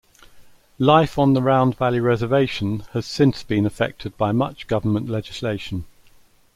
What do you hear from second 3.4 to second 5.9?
been affected by much government legislation.